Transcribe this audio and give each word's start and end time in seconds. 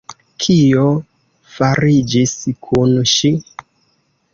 Kio 0.45 0.85
fariĝis 1.57 2.35
kun 2.67 3.01
ŝi? 3.17 3.37